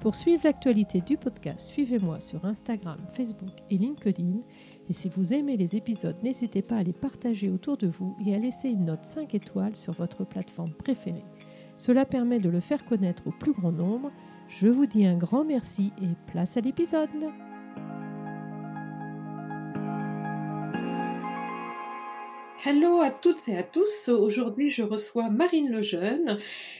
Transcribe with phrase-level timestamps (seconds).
[0.00, 4.38] Pour suivre l'actualité du podcast, suivez-moi sur Instagram, Facebook et LinkedIn.
[4.88, 8.34] Et si vous aimez les épisodes, n'hésitez pas à les partager autour de vous et
[8.34, 11.24] à laisser une note 5 étoiles sur votre plateforme préférée.
[11.76, 14.10] Cela permet de le faire connaître au plus grand nombre.
[14.48, 17.10] Je vous dis un grand merci et place à l'épisode.
[22.62, 24.10] Hello à toutes et à tous.
[24.10, 26.38] Aujourd'hui, je reçois Marine Lejeune.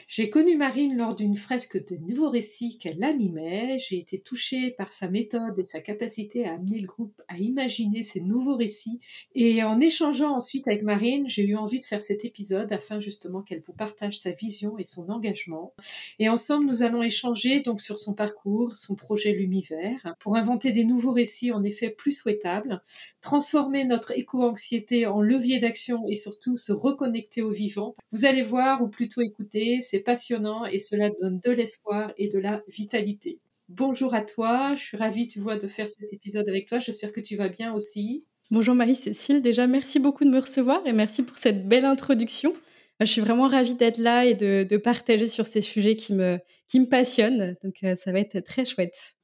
[0.08, 3.78] J'ai connu Marine lors d'une fresque de nouveaux récits qu'elle animait.
[3.78, 8.02] J'ai été touchée par sa méthode et sa capacité à amener le groupe à imaginer
[8.02, 9.00] ces nouveaux récits.
[9.34, 13.40] Et en échangeant ensuite avec Marine, j'ai eu envie de faire cet épisode afin justement
[13.40, 15.72] qu'elle vous partage sa vision et son engagement.
[16.18, 20.84] Et ensemble, nous allons échanger donc sur son parcours, son projet L'Univers, pour inventer des
[20.84, 22.82] nouveaux récits en effet plus souhaitables,
[23.20, 25.60] transformer notre éco-anxiété en levier
[26.09, 27.95] et surtout se reconnecter au vivant.
[28.13, 32.38] Vous allez voir, ou plutôt écouter, c'est passionnant et cela donne de l'espoir et de
[32.38, 33.38] la vitalité.
[33.68, 36.79] Bonjour à toi, je suis ravie, tu vois, de faire cet épisode avec toi.
[36.79, 38.27] J'espère que tu vas bien aussi.
[38.51, 42.52] Bonjour Marie-Cécile, déjà merci beaucoup de me recevoir et merci pour cette belle introduction.
[42.99, 46.80] Je suis vraiment ravie d'être là et de, partager sur ces sujets qui me, qui
[46.80, 49.15] me passionnent, donc euh, ça va être très chouette.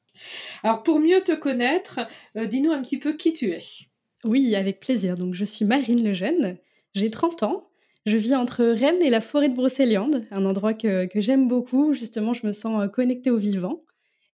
[0.63, 2.01] Alors pour mieux te connaître,
[2.37, 3.59] euh, dis-nous un petit peu qui tu es.
[4.25, 5.17] Oui, avec plaisir.
[5.17, 6.57] Donc je suis Marine Lejeune,
[6.95, 7.69] j'ai 30 ans,
[8.07, 12.35] je vis entre Rennes et la forêt de Brocéliande, un endroit que, j'aime beaucoup, justement
[12.35, 13.83] je me sens euh, connectée au vivant.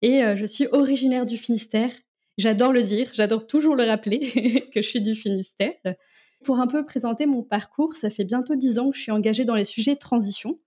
[0.03, 1.93] Et euh, je suis originaire du Finistère.
[2.37, 5.75] J'adore le dire, j'adore toujours le rappeler que je suis du Finistère.
[6.45, 9.45] Pour un peu présenter mon parcours, ça fait bientôt dix ans que je suis engagée
[9.45, 10.59] dans les sujets de transition.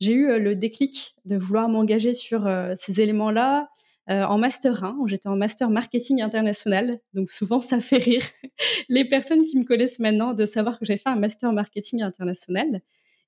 [0.00, 3.70] J'ai eu le déclic de vouloir m'engager sur ces éléments-là,
[4.08, 7.00] euh, en master 1, j'étais en master marketing international.
[7.12, 8.22] Donc souvent, ça fait rire
[8.88, 12.82] les personnes qui me connaissent maintenant de savoir que j'ai fait un master marketing international.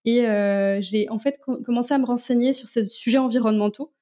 [0.05, 3.93] Et euh, j'ai en fait commencé à me renseigner sur ces sujets environnementaux.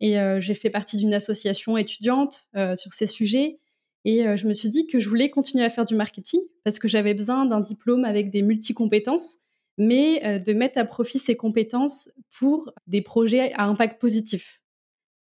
[0.00, 3.58] Et euh, j'ai fait partie d'une association étudiante sur ces sujets.
[4.04, 6.88] Et je me suis dit que je voulais continuer à faire du marketing parce que
[6.88, 9.36] j'avais besoin d'un diplôme avec des multicompétences,
[9.78, 14.61] mais de mettre à profit ces compétences pour des projets à impact positif.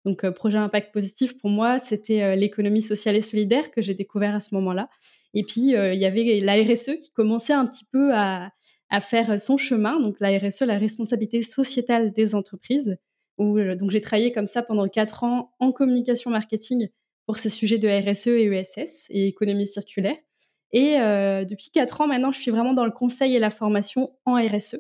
[0.06, 3.94] Donc, euh, projet impact positif, pour moi, c'était euh, l'économie sociale et solidaire que j'ai
[3.94, 4.90] découvert à ce moment-là.
[5.34, 8.52] Et puis, euh, il y avait la RSE qui commençait un petit peu à,
[9.00, 10.02] faire son chemin.
[10.02, 12.98] Donc, la RSE, la responsabilité sociétale des entreprises.
[13.38, 16.90] Donc, j'ai travaillé comme ça pendant quatre ans en communication marketing
[17.26, 20.18] pour ces sujets de RSE et ESS et économie circulaire.
[20.74, 20.96] Et
[21.46, 24.76] depuis quatre ans maintenant, je suis vraiment dans le conseil et la formation en RSE.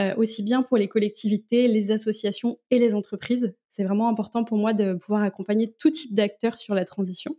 [0.00, 3.54] Euh, aussi bien pour les collectivités, les associations et les entreprises.
[3.68, 7.36] C'est vraiment important pour moi de pouvoir accompagner tout type d'acteurs sur la transition.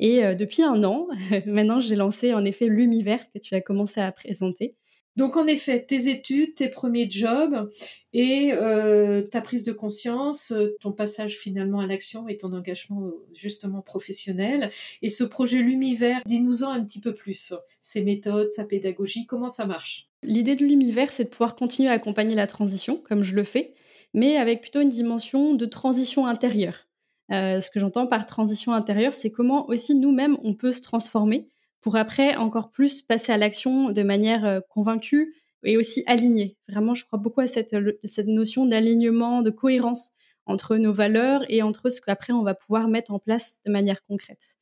[0.00, 1.06] Et euh, depuis un an,
[1.46, 4.74] maintenant, j'ai lancé en effet l'univers que tu as commencé à présenter.
[5.18, 7.68] Donc en effet, tes études, tes premiers jobs
[8.12, 13.82] et euh, ta prise de conscience, ton passage finalement à l'action et ton engagement justement
[13.82, 14.70] professionnel.
[15.02, 17.52] Et ce projet L'Univers, dis-nous-en un petit peu plus.
[17.82, 20.08] Ses méthodes, sa pédagogie, comment ça marche?
[20.22, 23.74] L'idée de l'univers, c'est de pouvoir continuer à accompagner la transition, comme je le fais,
[24.14, 26.86] mais avec plutôt une dimension de transition intérieure.
[27.32, 31.48] Euh, ce que j'entends par transition intérieure, c'est comment aussi nous-mêmes, on peut se transformer
[31.80, 35.34] pour après encore plus passer à l'action de manière euh, convaincue
[35.64, 36.56] et aussi alignée.
[36.68, 37.74] Vraiment, je crois beaucoup à cette,
[38.04, 40.12] cette notion d'alignement, de cohérence
[40.46, 44.02] entre nos valeurs et entre ce qu'après on va pouvoir mettre en place de manière
[44.04, 44.56] concrète.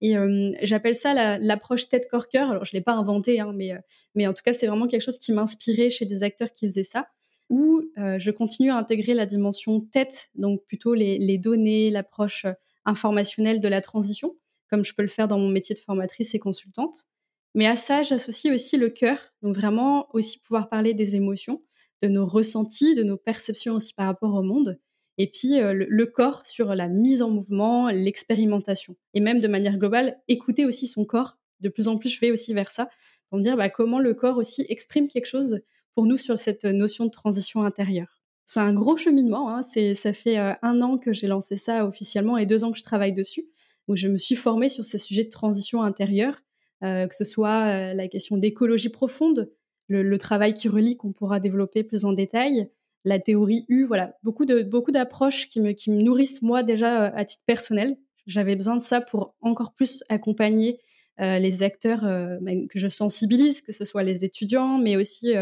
[0.00, 2.50] Et euh, j'appelle ça l'approche tête corps cœur.
[2.50, 3.78] Alors je l'ai pas inventé, hein, mais euh,
[4.14, 6.82] mais en tout cas c'est vraiment quelque chose qui m'inspirait chez des acteurs qui faisaient
[6.82, 7.08] ça.
[7.48, 12.44] Où je continue à intégrer la dimension tête, donc plutôt les données, l'approche
[12.84, 14.34] informationnelle de la transition,
[14.68, 17.06] comme je peux le faire dans mon métier de formatrice et consultante.
[17.54, 21.62] Mais à ça, j'associe aussi le cœur, donc vraiment aussi pouvoir parler des émotions,
[22.02, 24.78] de nos ressentis, de nos perceptions aussi par rapport au monde,
[25.18, 28.96] et puis euh, le, corps sur la mise en mouvement, l'expérimentation.
[29.14, 31.38] Et même de manière globale, écouter aussi son corps.
[31.60, 32.88] De plus en plus, je vais aussi vers ça,
[33.30, 35.60] pour me dire bah, comment le corps aussi exprime quelque chose
[35.94, 38.20] pour nous sur cette notion de transition intérieure.
[38.44, 39.62] C'est un gros cheminement, hein.
[39.62, 42.84] ça fait euh, un an que j'ai lancé ça officiellement et deux ans que je
[42.84, 43.44] travaille dessus,
[43.88, 46.42] où je me suis formée sur ces sujets de transition intérieure,
[46.82, 49.50] euh, que ce soit la question d'écologie profonde,
[49.88, 52.68] le, travail qui relie qu'on pourra développer plus en détail,
[53.04, 57.04] la théorie U, voilà, beaucoup de beaucoup d'approches qui me qui me nourrissent moi déjà
[57.04, 57.96] euh, à titre personnel.
[58.26, 60.80] J'avais besoin de ça pour encore plus accompagner
[61.18, 65.32] les acteurs que je sensibilise, que ce soit les étudiants, mais aussi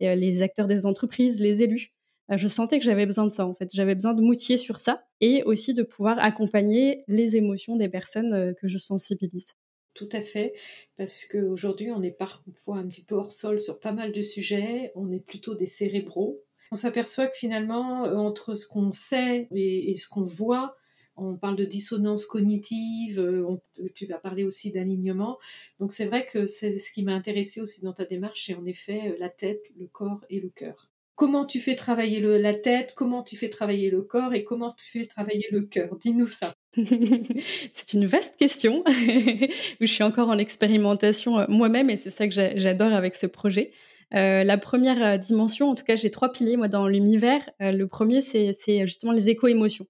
[0.00, 1.94] les acteurs des entreprises, les élus.
[2.30, 3.70] Je sentais que j'avais besoin de ça, en fait.
[3.72, 8.54] J'avais besoin de m'outiller sur ça et aussi de pouvoir accompagner les émotions des personnes
[8.60, 9.54] que je sensibilise.
[9.94, 10.54] Tout à fait,
[10.96, 14.90] parce qu'aujourd'hui, on est parfois un petit peu hors sol sur pas mal de sujets,
[14.94, 16.42] on est plutôt des cérébraux.
[16.70, 20.76] On s'aperçoit que finalement, euh, entre ce qu'on sait et, ce qu'on voit,
[21.16, 23.56] on parle de dissonance cognitive, euh,
[23.94, 25.38] tu vas parler aussi d'alignement.
[25.78, 28.64] Donc c'est vrai que c'est ce qui m'a intéressé aussi dans ta démarche, c'est en
[28.64, 30.91] effet euh, la tête, le corps et le cœur.
[31.14, 34.90] Comment tu fais travailler la tête, comment tu fais travailler le corps et comment tu
[34.90, 36.54] fais travailler le cœur Dis-nous ça.
[37.72, 42.26] c'est une vaste question où je suis encore en expérimentation euh, moi-même et c'est ça
[42.26, 43.72] que j'adore avec ce projet.
[44.14, 47.48] Euh, la première euh, dimension, en tout cas, j'ai trois piliers dans l'univers.
[47.60, 48.52] le premier, c'est
[48.86, 49.86] justement les éco-émotions.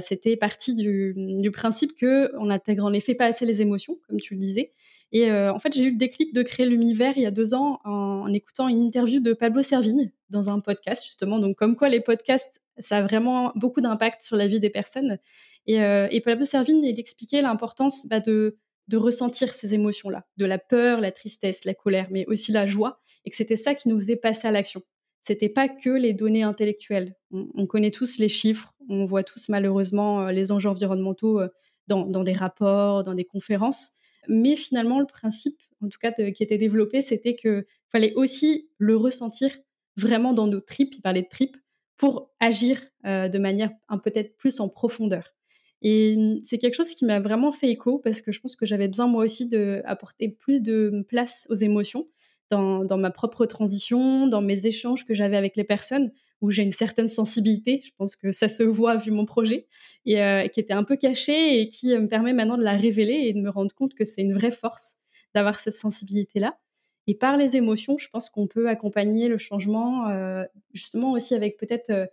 [0.00, 4.34] C'était parti du, principe que on intègre en effet pas assez les émotions, comme tu
[4.34, 4.72] le disais.
[5.12, 7.80] Et en fait, j'ai eu le déclic de créer l'univers il y a deux ans
[7.84, 11.40] en, écoutant une interview de Pablo Servigne dans un podcast justement.
[11.40, 15.18] Donc, comme quoi les podcasts, ça a vraiment beaucoup d'impact sur la vie des personnes.
[15.66, 18.56] Et, euh, et Pablo Servigne, il expliquait l'importance bah, de,
[18.90, 23.00] de ressentir ces émotions-là, de la peur, la tristesse, la colère, mais aussi la joie,
[23.24, 24.82] et que c'était ça qui nous faisait passer à l'action.
[25.20, 27.14] C'était pas que les données intellectuelles.
[27.30, 31.48] On, connaît tous les chiffres, on voit tous malheureusement euh, les enjeux environnementaux euh,
[31.86, 33.92] dans, dans, des rapports, dans des conférences,
[34.28, 38.96] mais finalement le principe, en tout cas qui était développé, c'était que fallait aussi le
[38.96, 39.56] ressentir
[39.96, 40.94] vraiment dans nos tripes.
[40.94, 41.56] Il parlait de tripes
[41.96, 43.70] pour agir de manière
[44.02, 45.34] peut-être plus en profondeur.
[45.82, 48.88] Et c'est quelque chose qui m'a vraiment fait écho parce que je pense que j'avais
[48.88, 52.06] besoin moi aussi d'apporter plus de place aux émotions
[52.50, 56.62] dans, dans, ma propre transition, dans mes échanges que j'avais avec les personnes où j'ai
[56.62, 57.82] une certaine sensibilité.
[57.84, 59.66] Je pense que ça se voit vu mon projet
[60.06, 62.76] et euh, qui était un peu caché et qui euh, me permet maintenant de la
[62.76, 64.96] révéler et de me rendre compte que c'est une vraie force
[65.34, 66.58] d'avoir cette sensibilité-là.
[67.06, 71.56] Et par les émotions, je pense qu'on peut accompagner le changement euh, justement aussi avec
[71.56, 72.08] peut-être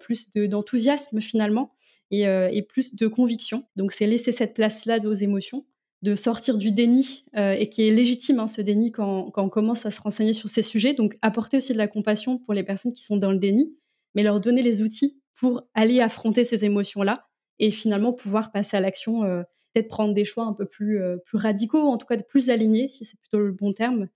[0.00, 1.74] plus d'enthousiasme finalement
[2.10, 3.64] et, plus de conviction.
[3.76, 5.66] Donc c'est laisser cette place-là aux émotions,
[6.04, 9.86] de sortir du déni, euh, et qui est légitime hein, ce déni quand, on commence
[9.86, 10.92] à se renseigner sur ces sujets.
[10.92, 13.74] Donc apporter aussi de la compassion pour les personnes qui sont dans le déni,
[14.14, 17.26] mais leur donner les outils pour aller affronter ces émotions-là
[17.58, 19.42] et finalement pouvoir passer à l'action, euh,
[19.72, 23.06] peut-être prendre des choix un peu plus, plus radicaux, en tout cas plus alignés, si
[23.06, 24.08] c'est plutôt le bon terme,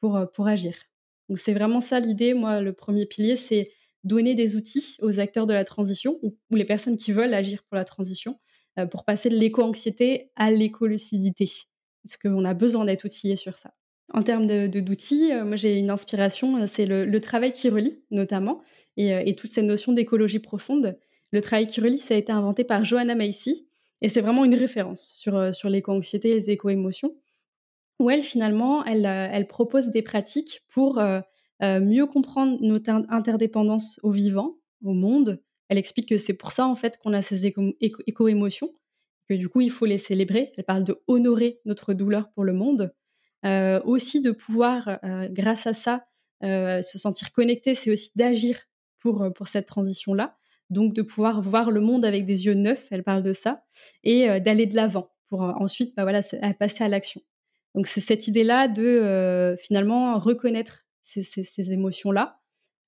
[0.00, 0.74] pour, pour agir.
[1.28, 2.32] Donc c'est vraiment ça l'idée.
[2.32, 3.70] Moi, le premier pilier, c'est
[4.02, 7.76] donner des outils aux acteurs de la transition ou, les personnes qui veulent agir pour
[7.76, 8.43] la transition euh,
[8.90, 11.48] pour passer de l'éco-anxiété à l'éco-lucidité.
[12.02, 13.72] Parce qu'on a besoin d'être outillé sur ça.
[14.12, 18.02] En termes d'outils, de, euh, moi j'ai une inspiration, euh, c'est le, travail qui relie
[18.10, 18.62] notamment,
[18.96, 20.98] et, toute cette notion d'écologie profonde.
[21.32, 23.66] Le travail qui relie, ça a été inventé par Johanna Macy,
[24.02, 27.16] et c'est vraiment une référence sur, l'éco-anxiété et les éco-émotions,
[27.98, 31.20] où elle finalement, elle, propose des pratiques pour euh,
[31.60, 35.42] mieux comprendre notre interdépendance au vivant, au monde.
[35.68, 38.70] Elle explique que c'est pour ça en fait qu'on a ces éco-émotions,
[39.28, 40.52] que du coup il faut les célébrer.
[40.56, 42.94] Elle parle de honorer notre douleur pour le monde,
[43.44, 46.06] euh, aussi de pouvoir, euh, grâce à ça,
[46.42, 48.58] se sentir connecté, c'est aussi d'agir
[48.98, 50.36] pour, pour cette transition-là.
[50.68, 53.64] Donc de pouvoir voir le monde avec des yeux neufs, elle parle de ça,
[54.02, 56.20] et d'aller de l'avant pour ensuite bah, voilà,
[56.58, 57.22] passer à l'action.
[57.74, 62.40] Donc c'est cette idée-là de finalement reconnaître ces, émotions-là,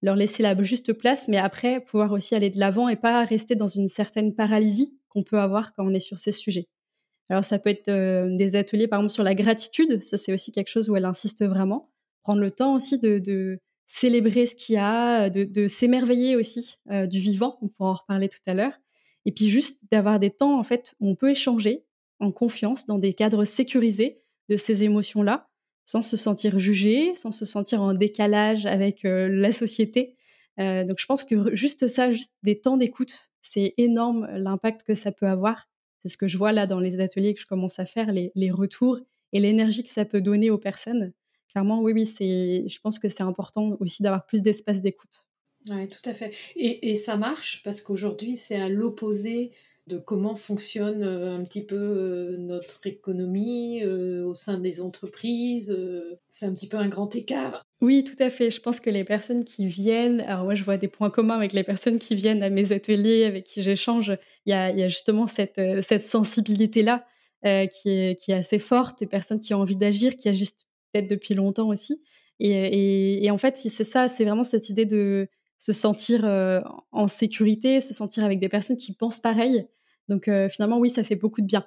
[0.07, 3.57] leur laisser la juste place, mais après pouvoir aussi aller de l'avant et pas rester
[3.57, 6.69] dans une certaine paralysie qu'on peut avoir quand on est sur ces sujets.
[7.29, 10.53] Alors ça peut être euh, des ateliers par exemple sur la gratitude, ça c'est aussi
[10.53, 11.91] quelque chose où elle insiste vraiment,
[12.23, 13.59] prendre le temps aussi de,
[13.89, 18.29] célébrer ce qu'il y a, de, s'émerveiller aussi euh, du vivant, on pourra en reparler
[18.29, 18.79] tout à l'heure,
[19.25, 21.85] et puis juste d'avoir des temps en fait où on peut échanger
[22.21, 25.49] en confiance dans des cadres sécurisés de ces émotions-là
[25.87, 30.17] sans se sentir jugé, sans se sentir en décalage avec euh, la société.
[30.59, 32.11] Euh, donc je pense que juste ça,
[32.43, 35.69] des temps d'écoute, c'est énorme euh, l'impact que ça peut avoir.
[36.03, 38.51] C'est ce que je vois là dans les ateliers que je commence à faire, les,
[38.51, 38.99] retours
[39.33, 41.13] et l'énergie que ça peut donner aux personnes.
[41.51, 45.27] Clairement, oui, oui, je pense que c'est important aussi d'avoir plus d'espace d'écoute.
[45.71, 46.33] Oui, tout à fait.
[46.55, 47.63] Et, et ça marche?
[47.65, 49.53] Parce qu'aujourd'hui, c'est à l'opposé
[49.87, 55.79] de comment fonctionne euh, un petit peu euh, notre économie euh, au sein des entreprises.
[56.29, 57.63] C'est un petit peu un grand écart.
[57.81, 58.51] Oui, tout à fait.
[58.51, 61.53] Je pense que les personnes qui viennent, alors moi je vois des points communs avec
[61.53, 65.61] les personnes qui viennent à mes ateliers, avec qui j'échange, il y a, justement cette,
[65.83, 67.07] cette sensibilité-là
[67.43, 71.09] qui, est, qui est assez forte, des personnes qui ont envie d'agir, qui agissent peut-être
[71.09, 72.03] depuis longtemps aussi.
[72.41, 75.29] Et, et en fait, c'est ça, c'est vraiment cette idée de
[75.59, 76.25] se sentir
[76.93, 79.67] en sécurité, se sentir avec des personnes qui pensent pareil,
[80.09, 81.67] Donc finalement, oui, ça fait beaucoup de bien.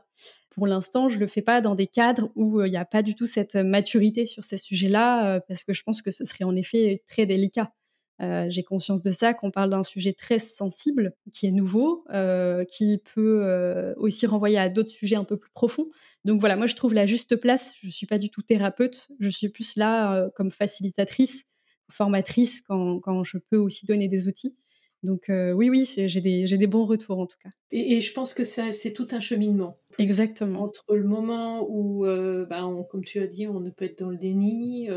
[0.50, 3.16] Pour l'instant, je le fais pas dans des cadres où il n'y a pas du
[3.16, 7.04] tout cette maturité sur ces sujets-là, parce que je pense que ce serait en effet
[7.08, 7.74] très délicat.
[8.22, 12.66] Euh, j'ai conscience de ça, qu'on parle d'un sujet très sensible, qui est nouveau, euh,
[12.66, 15.90] qui peut euh, aussi renvoyer à d'autres sujets un peu plus profonds.
[16.26, 17.74] Donc voilà, moi je trouve la juste place.
[17.82, 21.46] Je ne suis pas du tout thérapeute, je suis plus là comme facilitatrice,
[21.90, 24.56] formatrice quand, quand, je peux aussi donner des outils.
[25.04, 27.50] Donc oui, oui, j'ai des, des, bons retours en tout cas.
[27.72, 29.78] Et, je pense que c'est tout un cheminement.
[30.00, 30.64] Exactement.
[30.64, 34.18] Entre le moment où, ben, comme tu as dit, on ne peut être dans le
[34.18, 34.90] déni,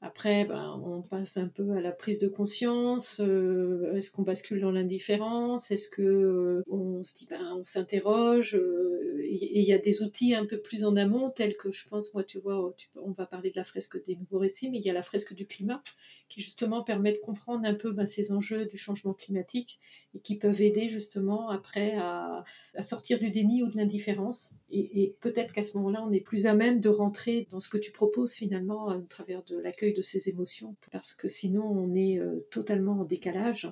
[0.00, 3.20] après, ben, on passe un peu à la prise de conscience.
[3.24, 8.54] Euh, est-ce qu'on bascule dans l'indifférence Est-ce que euh, on se dit, ben, on s'interroge
[8.54, 11.88] euh, Et il y a des outils un peu plus en amont, tels que je
[11.88, 14.84] pense, moi, tu vois, on va parler de la fresque des nouveaux récits, mais il
[14.86, 15.82] y a la fresque du climat,
[16.28, 19.80] qui justement permet de comprendre un peu ces enjeux du changement climatique
[20.14, 22.44] et qui peuvent aider justement après à
[22.82, 24.17] sortir du déni ou de l'indifférence.
[24.70, 27.78] Et, peut-être qu'à ce moment-là, on est plus à même de rentrer dans ce que
[27.78, 32.18] tu proposes finalement à travers de l'accueil de ses émotions, parce que sinon on est
[32.18, 33.70] euh, totalement en décalage.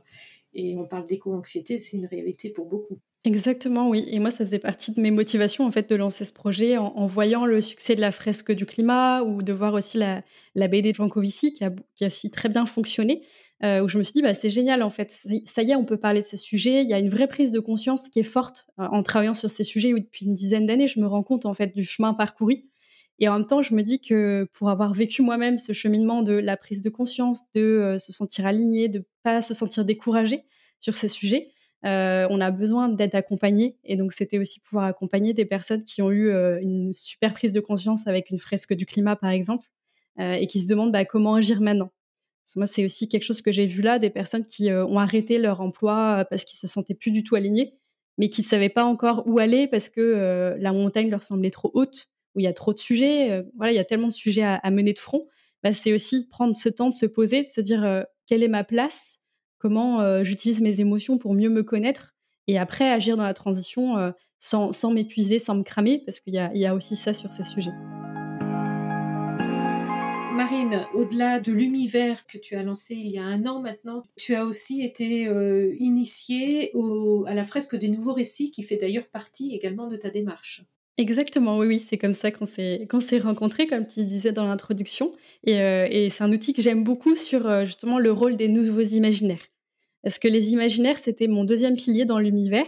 [0.54, 2.98] Et on parle d'éco-anxiété, c'est une réalité pour beaucoup.
[3.24, 4.04] Exactement, oui.
[4.08, 7.06] Et moi, ça faisait partie de mes motivations en fait de lancer ce projet en,
[7.06, 10.22] voyant le succès de la fresque du climat ou de voir aussi la,
[10.54, 11.64] BD de Jean Covici qui
[11.96, 13.22] qui a si très bien fonctionné.
[13.64, 15.10] Euh, où je me suis dit, bah, c'est génial en fait.
[15.46, 16.82] Ça y est, on peut parler de ces sujets.
[16.82, 19.48] Il y a une vraie prise de conscience qui est forte euh, en travaillant sur
[19.48, 22.12] ces sujets où depuis une dizaine d'années, je me rends compte en fait du chemin
[22.12, 22.66] parcouru
[23.18, 26.34] et en même temps, je me dis que pour avoir vécu moi-même ce cheminement de
[26.34, 30.44] la prise de conscience, de euh, se sentir aligné, de pas se sentir découragé
[30.80, 31.48] sur ces sujets,
[31.84, 33.78] euh, on a besoin d'être accompagné.
[33.84, 37.52] Et donc, c'était aussi pouvoir accompagner des personnes qui ont eu euh, une super prise
[37.52, 39.66] de conscience avec une fresque du climat, par exemple,
[40.18, 41.90] et qui se demandent bah, comment agir maintenant.
[42.54, 45.60] Moi, c'est aussi quelque chose que j'ai vu là, des personnes qui ont arrêté leur
[45.60, 47.74] emploi parce qu'ils se sentaient plus du tout alignés,
[48.18, 51.70] mais qui ne savaient pas encore où aller parce que la montagne leur semblait trop
[51.74, 54.12] haute où il y a trop de sujets, euh, voilà, il y a tellement de
[54.12, 55.26] sujets à, mener de front,
[55.64, 58.48] bah, c'est aussi prendre ce temps de se poser, de se dire euh, quelle est
[58.48, 59.20] ma place,
[59.58, 62.14] comment euh, j'utilise mes émotions pour mieux me connaître,
[62.46, 66.74] et après agir dans la transition sans, m'épuiser, sans me cramer, parce qu'il y a
[66.76, 67.72] aussi ça sur ces sujets.
[70.36, 74.34] Marine, au-delà de l'univers que tu as lancé il y a un an maintenant, tu
[74.34, 75.28] as aussi été
[75.78, 76.72] initiée
[77.26, 80.62] à la fresque des nouveaux récits qui fait d'ailleurs partie également de ta démarche.
[80.98, 85.12] Exactement, oui, oui, c'est comme ça qu'on s'est qu'on rencontrés, comme tu disais dans l'introduction.
[85.44, 88.48] Et, euh, et c'est un outil que j'aime beaucoup sur euh, justement le rôle des
[88.48, 89.46] nouveaux imaginaires.
[90.02, 92.66] Parce que les imaginaires, c'était mon deuxième pilier dans l'univers.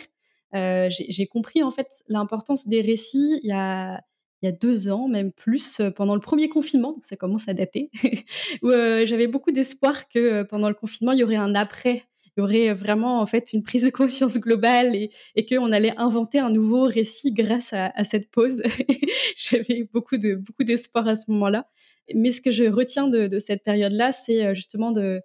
[0.55, 4.03] Euh, j'ai compris en fait l'importance des récits il y a
[4.43, 7.91] il y a deux ans, même plus, pendant le premier confinement, ça commence à dater,
[8.63, 12.05] où j'avais beaucoup d'espoir que pendant le confinement, il y aurait un après
[12.39, 16.51] y aurait vraiment en fait une prise de conscience globale et, qu'on allait inventer un
[16.51, 18.63] nouveau récit grâce à, cette pause.
[19.37, 21.69] J'avais beaucoup de beaucoup d'espoir à ce moment-là.
[22.15, 25.21] Mais ce que je retiens de, cette période-là, c'est euh, justement de,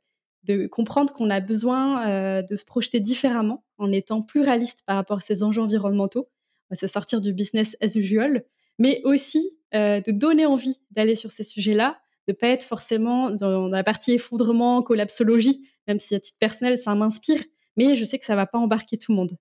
[0.72, 5.18] comprendre qu'on a besoin euh, de se projeter différemment en étant plus réaliste par rapport
[5.18, 6.28] à ces enjeux environnementaux,
[6.74, 8.44] se sortir du business as usual,
[8.80, 13.68] mais aussi euh, de donner envie d'aller sur ces sujets-là, de pas être forcément dans,
[13.70, 17.44] la partie effondrement, collapsologie, même si à titre personnel ça m'inspire,
[17.76, 19.38] mais je sais que ça va pas embarquer tout le monde.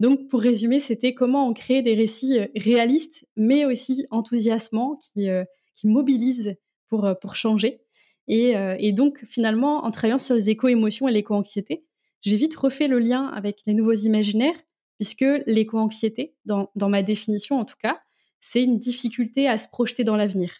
[0.00, 5.30] Donc pour résumer, c'était comment on crée des récits euh, réalistes, mais aussi enthousiasmants, qui,
[5.30, 5.44] euh,
[5.84, 6.56] mobilisent
[6.88, 7.82] pour, changer.
[8.28, 11.84] Et, donc finalement, en travaillant sur les éco-émotions et l'éco-anxiété,
[12.22, 14.56] j'ai vite refait le lien avec les nouveaux imaginaires,
[14.98, 18.00] puisque l'éco-anxiété, dans ma définition en tout cas,
[18.46, 20.52] c'est une difficulté à se projeter dans l'avenir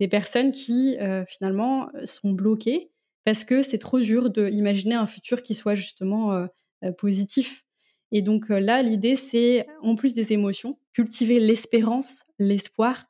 [0.00, 2.90] des personnes qui euh, finalement sont bloquées
[3.24, 6.46] parce que c'est trop dur d'imaginer un futur qui soit justement euh,
[6.84, 7.64] euh, positif.
[8.12, 13.06] Et donc là, l'idée, c'est en plus des émotions, cultiver l'espérance, l'espoir,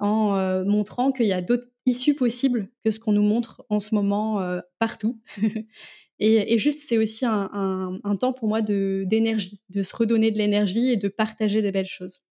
[0.00, 3.94] en montrant qu'il y a d'autres issues possibles que ce qu'on nous montre en ce
[3.94, 4.42] moment
[4.80, 5.20] partout.
[6.18, 10.90] et, juste, c'est aussi un, un, temps pour moi d'énergie, de se redonner de l'énergie
[10.90, 12.22] et de partager des belles choses.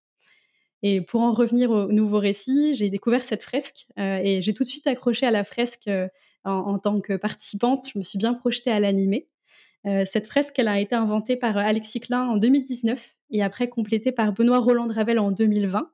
[0.83, 4.63] Et pour en revenir au nouveau récit, j'ai découvert cette fresque euh, et j'ai tout
[4.63, 6.07] de suite accroché à la fresque euh,
[6.43, 7.89] en, tant que participante.
[7.91, 9.27] Je me suis bien projetée à l'animer.
[9.85, 14.11] Euh, cette fresque, elle a été inventée par Alexis Klein en 2019 et après complétée
[14.11, 15.89] par Benoît Roland Ravel en 2020.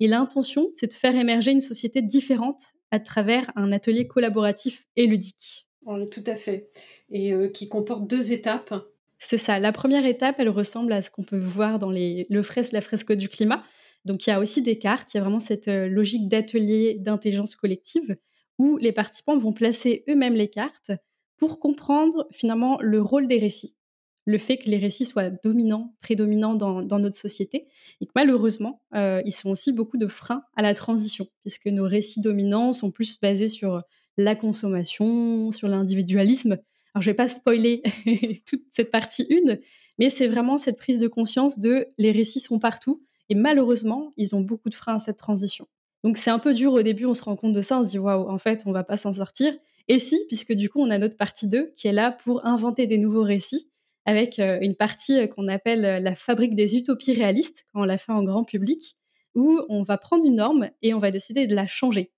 [0.00, 5.06] Et l'intention, c'est de faire émerger une société différente à travers un atelier collaboratif et
[5.06, 5.68] ludique.
[5.84, 6.68] tout à fait.
[7.10, 8.74] Et qui comporte deux étapes.
[9.20, 9.60] C'est ça.
[9.60, 12.80] La première étape, elle ressemble à ce qu'on peut voir dans les, le fresque, la
[12.80, 13.62] fresque du climat.
[14.04, 16.94] Donc il y a aussi des cartes, il y a vraiment cette euh, logique d'atelier
[17.00, 18.16] d'intelligence collective
[18.58, 20.92] où les participants vont placer eux-mêmes les cartes
[21.36, 23.76] pour comprendre finalement le rôle des récits,
[24.24, 27.66] le fait que les récits soient dominants, prédominants dans, notre société,
[28.00, 31.84] et que malheureusement, euh, ils sont aussi beaucoup de freins à la transition, puisque nos
[31.84, 33.82] récits dominants sont plus basés sur
[34.16, 36.52] la consommation, sur l'individualisme.
[36.94, 37.82] Alors, je vais pas spoiler
[38.46, 39.58] toute cette partie une,
[39.98, 44.34] mais c'est vraiment cette prise de conscience de les récits sont partout, et malheureusement, ils
[44.34, 45.66] ont beaucoup de freins à cette transition.
[46.02, 47.90] Donc, c'est un peu dur au début, on se rend compte de ça, on se
[47.90, 49.54] dit waouh, en fait, on va pas s'en sortir.
[49.88, 52.86] Et si, puisque du coup, on a notre partie 2 qui est là pour inventer
[52.86, 53.70] des nouveaux récits
[54.06, 57.84] avec euh, une partie euh, qu'on appelle euh, la fabrique des utopies réalistes, quand on
[57.84, 58.96] l'a fait en grand public,
[59.34, 62.12] où on va prendre une norme et on va décider de la changer.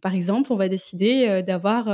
[0.00, 1.88] Par exemple, on va décider d'avoir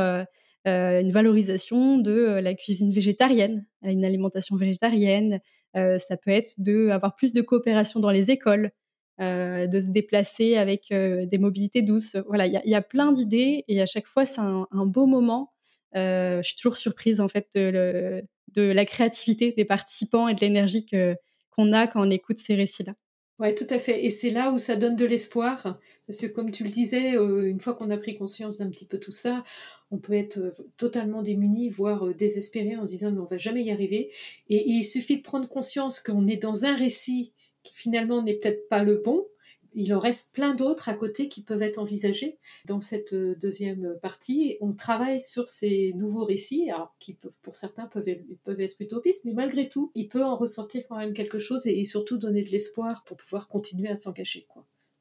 [0.65, 5.41] une valorisation de la cuisine végétarienne, une alimentation végétarienne.
[5.75, 8.73] Ça peut être d'avoir plus de coopération dans les écoles,
[9.19, 12.17] de se déplacer avec des mobilités douces.
[12.27, 15.53] Voilà, il y, a plein d'idées et à chaque fois, c'est un, beau moment.
[15.95, 18.23] je suis toujours surprise en fait de,
[18.57, 22.95] la créativité des participants et de l'énergie qu'on a quand on écoute ces récits-là.
[23.41, 24.05] Oui, tout à fait.
[24.05, 25.79] Et c'est là où ça donne de l'espoir.
[26.07, 28.85] Parce que comme tu le disais, euh, une fois qu'on a pris conscience d'un petit
[28.85, 29.43] peu tout ça,
[29.91, 33.63] on peut être euh, totalement démuni, voire euh, désespéré en disant mais on va jamais
[33.63, 34.11] y arriver.
[34.49, 37.33] Et, il suffit de prendre conscience qu'on est dans un récit
[37.63, 39.27] qui finalement n'est peut-être pas le bon,
[39.75, 42.39] il en reste plein d'autres à côté qui peuvent être envisagés.
[42.65, 47.87] Dans cette euh, deuxième partie, on travaille sur ces nouveaux récits, alors qui pour certains
[47.87, 48.09] peuvent,
[48.45, 51.85] peuvent être utopistes, mais malgré tout, il peut en ressortir quand même quelque chose et,
[51.85, 54.47] surtout donner de l'espoir pour pouvoir continuer à s'engager.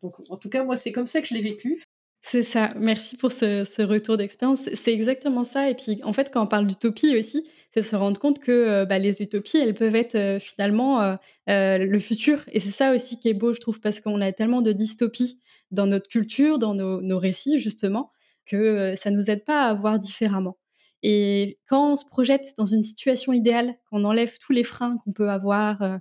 [0.02, 1.82] Donc en tout cas, moi, c'est comme ça que je l'ai vécu.
[2.22, 2.70] C'est ça.
[2.78, 4.70] Merci pour ce, retour d'expérience.
[4.74, 5.70] C'est exactement ça.
[5.70, 8.86] Et puis, en fait, quand on parle d'utopie aussi, c'est se rendre compte que euh,
[8.86, 12.44] bah, les utopies, elles peuvent être euh, finalement euh, le futur.
[12.52, 15.40] Et c'est ça aussi qui est beau, je trouve, parce qu'on a tellement de dystopies
[15.72, 18.12] dans notre culture, dans nos, récits, justement,
[18.46, 20.58] que ça nous aide pas à voir différemment.
[21.02, 25.14] Et quand on se projette dans une situation idéale, qu'on enlève tous les freins qu'on
[25.14, 26.00] peut avoir,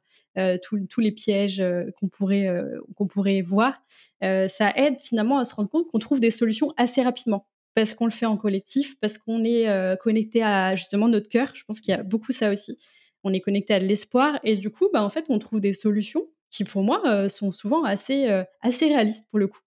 [0.62, 1.62] tous, les pièges
[1.99, 2.49] qu'on pourrait,
[2.96, 3.75] qu'on pourrait voir,
[4.20, 7.46] ça aide finalement à se rendre compte qu'on trouve des solutions assez rapidement
[7.79, 11.53] parce qu'on le fait en collectif, parce qu'on est euh, connecté à justement notre cœur.
[11.55, 12.77] Je pense qu'il y a beaucoup ça aussi.
[13.23, 15.73] On est connecté à de l'espoir et du coup, bah, en fait, on trouve des
[15.73, 19.61] solutions qui, pour moi, euh, sont souvent assez, euh, assez réalistes pour le coup.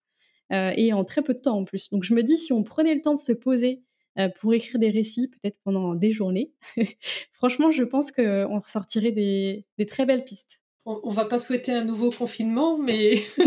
[0.52, 1.90] et en très peu de temps en plus.
[1.92, 3.82] Donc je me dis, si on prenait le temps de se poser
[4.40, 6.52] pour écrire des récits, peut-être pendant des journées,
[7.32, 10.62] franchement, je pense qu'on ressortirait des, des très belles pistes.
[10.86, 13.16] On, on va pas souhaiter un nouveau confinement, mais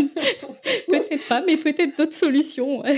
[0.87, 2.81] peut-être pas, mais peut-être d'autres solutions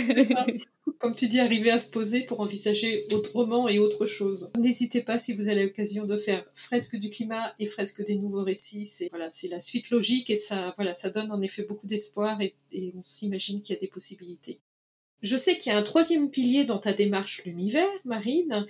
[1.00, 4.50] comme tu dis, arriver à se poser pour envisager autrement et autre chose.
[4.58, 8.44] N'hésitez pas si vous avez l'occasion de faire fresque du climat et fresque des nouveaux
[8.44, 8.86] récits.
[8.86, 12.42] C'est voilà, c'est la suite logique et ça, voilà, ça donne en effet beaucoup d'espoir
[12.42, 12.56] et,
[12.96, 14.60] on s'imagine qu'il y a des possibilités.
[15.22, 18.66] Je sais qu'il y a un troisième pilier dans ta démarche l'univers, Marine.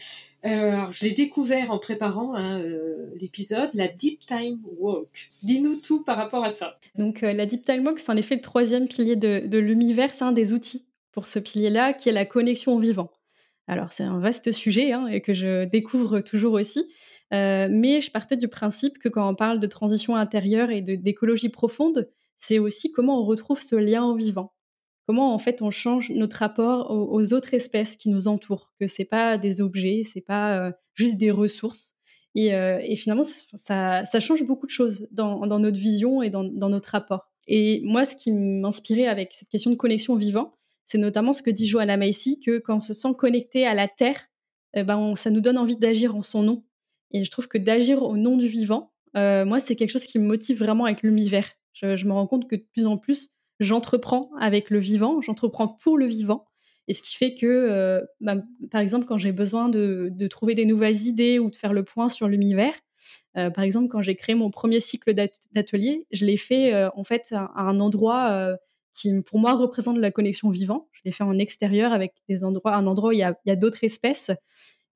[0.46, 5.30] Euh, alors, je l'ai découvert en préparant hein, euh, l'épisode, la Deep Time Walk.
[5.44, 6.80] Dis-nous tout par rapport à ça.
[6.96, 10.14] Donc, euh, la Deep Time Walk, c'est en effet le troisième pilier de, l'univers.
[10.14, 13.12] C'est un des outils pour ce pilier-là, qui est la connexion au vivant.
[13.70, 16.88] Alors c'est un vaste sujet hein, et que je découvre toujours aussi,
[17.32, 22.10] mais je partais du principe que quand on parle de transition intérieure et d'écologie profonde,
[22.38, 24.54] c'est aussi comment on retrouve ce lien au vivant.
[25.08, 29.06] Comment en fait on change notre rapport aux, autres espèces qui nous entourent, que c'est
[29.06, 31.96] pas des objets, c'est pas euh, juste des ressources.
[32.36, 37.32] Et, euh, finalement, ça, change beaucoup de choses dans, notre vision et dans, notre rapport.
[37.48, 40.54] Et moi, ce qui m'inspirait avec cette question de connexion au vivant,
[40.86, 43.88] c'est notamment ce que dit Joanna Macy, que quand on se sent connecté à la
[43.88, 44.28] Terre,
[44.76, 46.64] eh ben ça nous donne envie d'agir en son nom.
[47.12, 50.20] Et je trouve que d'agir au nom du vivant, euh, moi, c'est quelque chose qui
[50.20, 51.50] me motive vraiment avec l'univers.
[51.74, 55.98] Je, me rends compte que de plus en plus, j'entreprends avec le vivant, j'entreprends pour
[55.98, 56.46] le vivant.
[56.88, 58.36] Et ce qui fait que, euh, bah,
[58.72, 62.08] par exemple, quand j'ai besoin de, trouver des nouvelles idées ou de faire le point
[62.08, 62.74] sur l'univers,
[63.38, 67.34] euh, par exemple, quand j'ai créé mon premier cycle d'atelier, je l'ai fait en fait
[67.34, 68.58] à un endroit
[68.98, 70.90] qui pour moi représente la connexion vivant.
[70.94, 73.84] Je l'ai fait en extérieur avec des endroits, un endroit où il y a, d'autres
[73.84, 74.32] espèces.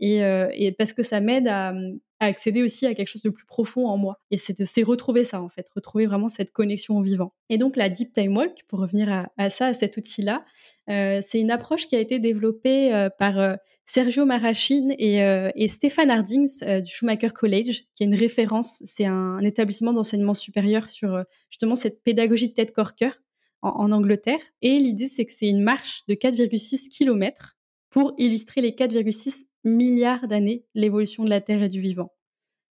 [0.04, 1.74] Euh, et, parce que ça m'aide à,
[2.20, 4.20] accéder aussi à quelque chose de plus profond en moi.
[4.30, 7.34] Et c'est retrouver ça, en fait, retrouver vraiment cette connexion au vivant.
[7.50, 10.46] Et donc, la Deep Time Walk, pour revenir à, ça, à cet outil-là,
[10.90, 15.18] euh, c'est une approche qui a été développée euh, par Sergio Marachine et,
[15.56, 18.84] et Stéphane Hardings du Schumacher College, qui est une référence.
[18.86, 23.18] C'est un, établissement d'enseignement supérieur sur justement cette pédagogie de tête-corps-cœur
[23.62, 24.40] en, Angleterre.
[24.62, 27.58] Et l'idée, c'est que c'est une marche de 4,6 km
[27.90, 32.12] pour illustrer les 4,6 milliards d'années l'évolution de la Terre et du vivant.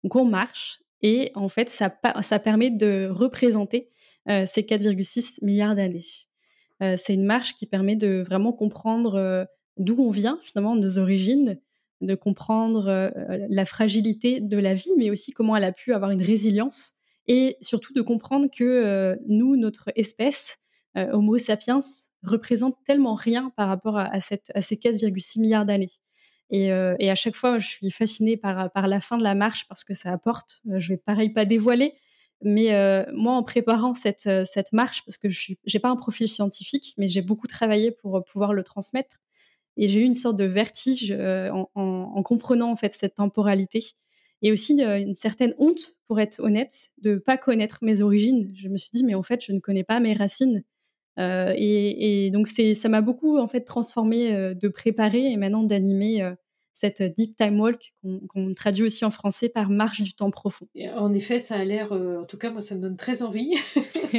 [0.04, 3.90] Donc on marche et en fait, ça, ça permet de représenter
[4.28, 6.04] euh, ces 4,6 milliards d'années.
[6.82, 9.44] Euh, c'est une marche qui permet de vraiment comprendre euh,
[9.76, 11.60] d'où on vient, finalement, nos origines,
[12.02, 13.10] de comprendre
[13.48, 16.92] la fragilité de la vie, mais aussi comment elle a pu avoir une résilience,
[17.26, 20.58] et surtout de comprendre que nous, notre espèce,
[20.94, 21.78] Homo sapiens,
[22.22, 25.88] représente tellement rien par rapport à, cette, à ces 4,6 milliards d'années.
[26.50, 29.82] Et, et, à chaque fois, je suis fascinée par, la fin de la marche parce
[29.82, 31.94] que ça apporte, je vais pareil pas dévoiler,
[32.42, 32.70] mais
[33.12, 34.28] moi, en préparant cette,
[34.72, 38.52] marche, parce que je n'ai pas un profil scientifique, mais j'ai beaucoup travaillé pour pouvoir
[38.52, 39.16] le transmettre,
[39.76, 43.84] et j'ai eu une sorte de vertige en, en, comprenant en fait cette temporalité
[44.42, 48.52] et aussi une certaine honte, pour être honnête, de pas connaître mes origines.
[48.54, 50.62] Je me suis dit, mais en fait, je ne connais pas mes racines.
[51.18, 55.62] Euh, et, et, donc, ça m'a beaucoup en fait transformé euh, de préparer et maintenant
[55.62, 56.34] d'animer euh,
[56.72, 57.94] cette deep time walk
[58.28, 60.68] qu'on traduit aussi en français par marche du temps profond.
[60.96, 63.54] en effet, ça a l'air, en tout cas, moi, ça me donne très envie.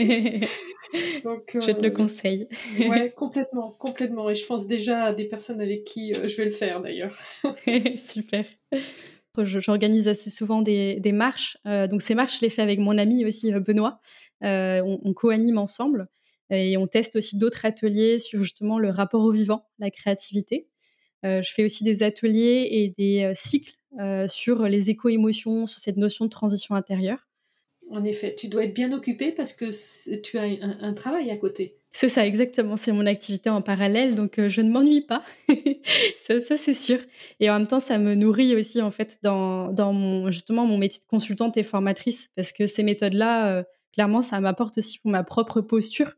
[1.23, 2.47] donc, je te le conseille.
[2.79, 4.27] ouais, complètement, complètement.
[4.31, 7.15] Et je pense déjà à des personnes avec qui je vais le faire d'ailleurs.
[7.97, 8.45] Super
[9.43, 11.59] j'organise assez souvent des, marches.
[11.63, 13.99] Donc ces marches, je les fais avec mon ami aussi Benoît.
[14.43, 16.07] Euh, on, co-anime ensemble
[16.49, 20.67] et on teste aussi d'autres ateliers sur justement le rapport au vivant, la créativité.
[21.23, 23.75] je fais aussi des ateliers et des cycles
[24.27, 27.27] sur les éco-émotions, sur cette notion de transition intérieure.
[27.91, 29.65] En effet, tu dois être bien occupé parce que
[30.21, 31.77] tu as un travail à côté.
[31.99, 32.77] C'est ça, exactement.
[32.77, 35.23] C'est mon activité en parallèle, donc euh, je ne m'ennuie pas.
[36.19, 36.99] ça, c'est sûr.
[37.39, 40.77] Et en même temps, ça me nourrit aussi en fait dans, dans mon, justement mon
[40.77, 45.09] métier de consultante et formatrice, parce que ces méthodes-là, euh, clairement, ça m'apporte aussi pour
[45.09, 46.11] ma propre posture.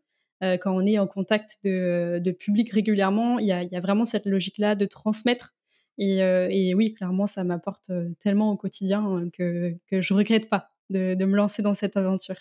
[0.43, 4.25] Euh, quand on est en contact de, de public régulièrement, il y a, vraiment cette
[4.25, 5.56] logique-là de transmettre.
[5.97, 11.25] Et, et oui, clairement, ça m'apporte tellement au quotidien hein, que, je regrette pas de
[11.25, 12.38] me lancer dans cette aventure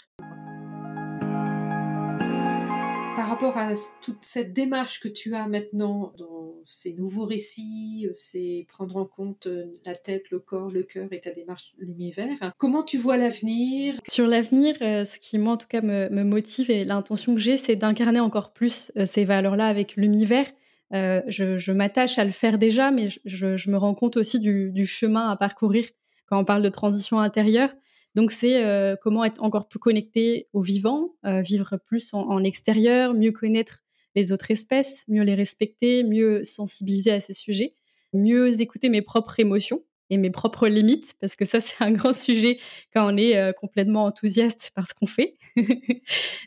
[3.18, 8.10] par rapport à toute cette démarche que tu as maintenant dans ces nouveaux récits, euh,
[8.12, 12.52] c'est prendre en compte euh, la tête, le corps, le cœur et ta démarche l'univers.
[12.58, 13.96] Comment tu vois l'avenir?
[14.08, 17.56] Sur l'avenir, euh, ce qui moi en tout cas me, motive et l'intention que j'ai,
[17.56, 20.46] c'est d'incarner encore plus ces valeurs-là avec l'univers.
[20.92, 25.34] je, m'attache à le faire déjà, mais je, me rends compte aussi du, chemin à
[25.34, 25.86] parcourir
[26.26, 27.70] quand on parle de transition intérieure.
[28.14, 33.14] Donc c'est euh, comment être encore plus connecté au vivant, euh, vivre plus en, extérieur,
[33.14, 33.80] mieux connaître
[34.14, 37.74] les autres espèces, mieux les respecter, mieux sensibiliser à ces sujets,
[38.12, 42.14] mieux écouter mes propres émotions et mes propres limites, parce que ça c'est un grand
[42.14, 42.58] sujet
[42.94, 45.36] quand on est euh, complètement enthousiaste par ce qu'on fait.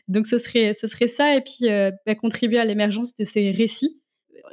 [0.08, 1.68] Donc ce serait, ce serait ça, et puis
[2.04, 4.00] bah, contribuer à l'émergence de ces récits.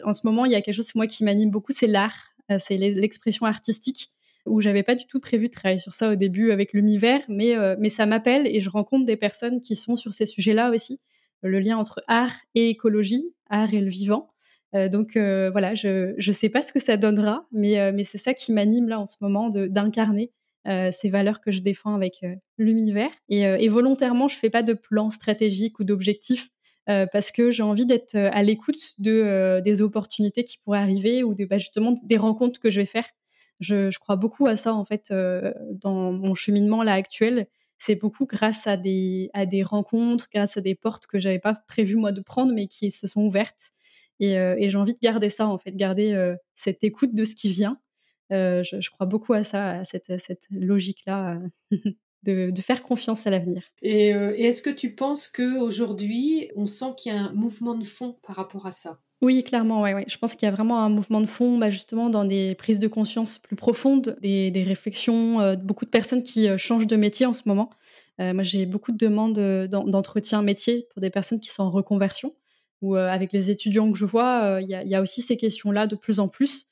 [0.06, 2.78] En ce moment, il y a quelque chose moi qui m'anime beaucoup, c'est l'art, c'est
[2.78, 4.12] l'expression artistique
[4.46, 7.56] où j'avais pas du tout prévu de travailler sur ça au début avec l'univers, mais,
[7.56, 11.00] euh, mais ça m'appelle et je rencontre des personnes qui sont sur ces sujets-là aussi.
[11.42, 14.30] Le lien entre art et écologie, art et le vivant.
[14.76, 18.18] Euh, donc euh, voilà, je ne sais pas ce que ça donnera, mais, mais c'est
[18.18, 20.32] ça qui m'anime là en ce moment d'incarner
[20.92, 22.24] ces valeurs que je défends avec
[22.60, 23.10] l'univers.
[23.30, 26.50] Et, volontairement, je fais pas de plan stratégique ou d'objectif
[26.86, 31.58] parce que j'ai envie d'être à l'écoute de, des opportunités qui pourraient arriver ou bah,
[31.58, 33.06] justement des rencontres que je vais faire
[33.60, 37.48] je, crois beaucoup à ça en fait euh, dans mon cheminement là actuel.
[37.78, 41.54] C'est beaucoup grâce à des, à des rencontres, grâce à des portes que j'avais pas
[41.68, 43.72] prévu moi de prendre, mais qui se sont ouvertes.
[44.20, 47.36] Et, euh, j'ai envie de garder ça en fait, garder euh, cette écoute de ce
[47.36, 47.80] qui vient.
[48.32, 51.40] Je, crois beaucoup à ça, à cette, cette logique là.
[52.24, 53.64] De, faire confiance à l'avenir.
[53.82, 58.20] Et est-ce que tu penses qu'aujourd'hui, on sent qu'il y a un mouvement de fond
[58.22, 59.00] par rapport à ça?
[59.22, 59.86] Oui, clairement.
[60.08, 62.80] Je pense qu'il y a vraiment un mouvement de fond, bah, justement, dans des prises
[62.80, 67.26] de conscience plus profondes, des, réflexions, euh, beaucoup de personnes qui euh, changent de métier
[67.26, 67.70] en ce moment.
[68.22, 72.34] Euh, moi, j'ai beaucoup de demandes d'entretien métier pour des personnes qui sont en reconversion,
[72.82, 76.22] ou avec les étudiants que je vois, il y, a aussi ces questions-là de plus
[76.22, 76.68] en plus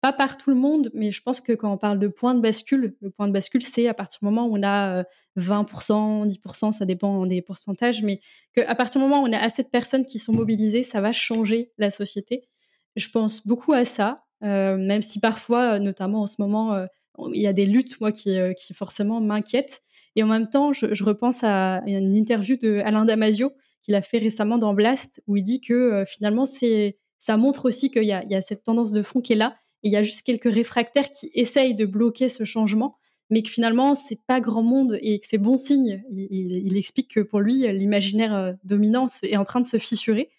[0.00, 2.40] pas par tout le monde, mais je pense que quand on parle de point de
[2.40, 5.02] bascule, le point de bascule, c'est à partir du moment où on a
[5.36, 8.20] 20%, euh, 10%, ça dépend des pourcentages, mais
[8.54, 11.10] qu'à partir du moment où on a assez de personnes qui sont mobilisées, ça va
[11.10, 12.48] changer la société.
[12.94, 16.86] Je pense beaucoup à ça, euh, même si parfois, euh, notamment en ce moment,
[17.32, 18.38] il y a des luttes, moi, qui,
[18.74, 19.80] forcément m'inquiètent.
[20.14, 24.18] Et en même temps, je, repense à une interview de Alain Damasio qu'il a fait
[24.18, 28.34] récemment dans Blast, où il dit que finalement, c'est ça montre aussi qu'il y, y,
[28.34, 31.30] a cette tendance de fond qui est là il y a juste quelques réfractaires qui
[31.34, 32.96] essayent de bloquer ce changement,
[33.30, 36.02] mais que finalement, c'est pas grand monde et que c'est bon signe.
[36.10, 40.30] Il, explique que pour lui, l'imaginaire euh, dominant est en train de se fissurer.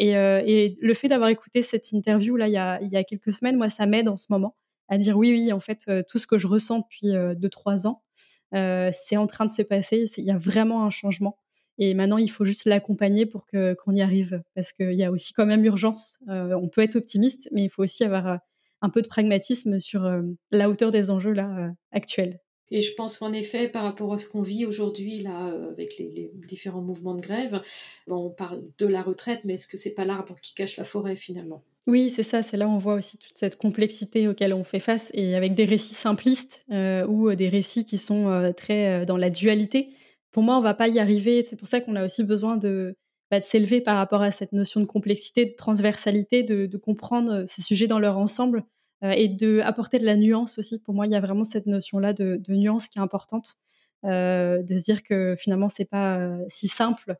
[0.00, 2.56] Euh, et, le fait d'avoir écouté cette interview là il y,
[2.96, 4.54] a, quelques semaines, moi, ça m'aide en ce moment
[4.90, 7.86] à dire oui, oui, en fait, euh, tout ce que je ressens depuis deux, trois
[7.86, 8.02] ans,
[8.52, 10.06] c'est en train de se passer.
[10.16, 11.36] Il y a vraiment un changement.
[11.80, 15.34] Et maintenant, il faut juste l'accompagner pour qu'on y arrive, parce qu'il y a aussi
[15.34, 16.18] quand même urgence.
[16.26, 18.38] on peut être optimiste, mais il faut aussi avoir
[18.82, 20.08] un peu de pragmatisme sur
[20.50, 22.40] la hauteur des enjeux là actuels.
[22.70, 26.30] Et je pense qu'en effet, par rapport à ce qu'on vit aujourd'hui, là, avec les,
[26.46, 27.62] différents mouvements de grève,
[28.06, 31.16] on parle de la retraite, mais est-ce que c'est pas l'arbre qui cache la forêt
[31.16, 31.62] finalement?
[31.86, 34.80] Oui, c'est ça, c'est là où on voit aussi toute cette complexité auquel on fait
[34.80, 39.88] face, et avec des récits simplistes ou des récits qui sont très dans la dualité.
[40.30, 42.94] Pour moi, on va pas y arriver, c'est pour ça qu'on a aussi besoin de,
[43.30, 47.62] bah, de s'élever par rapport à cette notion de complexité, de transversalité, de, comprendre ces
[47.62, 48.64] sujets dans leur ensemble
[49.02, 49.60] et de
[49.98, 50.80] de la nuance aussi.
[50.80, 53.56] Pour moi, il y a vraiment cette notion-là de, nuance qui est importante,
[54.02, 57.16] de se dire que finalement, c'est pas si simple.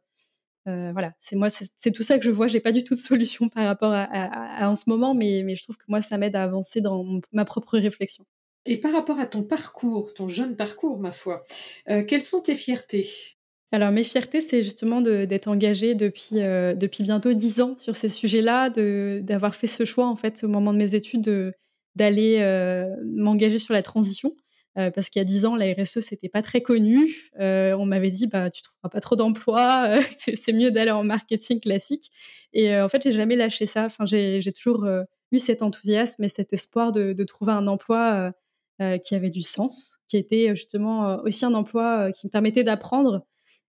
[0.64, 2.46] voilà, c'est moi, c'est tout ça que je vois.
[2.46, 5.76] J'ai pas du tout de solution par rapport à, en ce moment, mais je trouve
[5.76, 8.24] que moi, ça m'aide à avancer dans ma propre réflexion.
[8.64, 11.44] Et par rapport à ton parcours, ton jeune parcours, ma foi,
[11.86, 13.37] quelles sont tes fiertés?
[13.70, 18.08] Alors mes fiertés, c'est justement d'être engagée depuis, euh, depuis bientôt dix ans sur ces
[18.08, 21.54] sujets-là, d'avoir fait ce choix en fait au moment de mes études
[21.94, 24.34] d'aller euh, m'engager sur la transition.
[24.78, 27.30] Euh, parce qu'il y a dix ans, la RSE, c'était pas très connu.
[27.38, 29.96] on m'avait dit, bah, tu trouveras pas trop d'emplois,
[30.36, 32.10] c'est mieux d'aller en marketing classique.
[32.54, 33.84] Et en fait, j'ai jamais lâché ça.
[33.84, 34.86] Enfin, j'ai toujours
[35.32, 38.30] eu cet enthousiasme et cet espoir de, de trouver un emploi
[39.02, 43.26] qui avait du sens, qui était justement aussi un emploi qui me permettait d'apprendre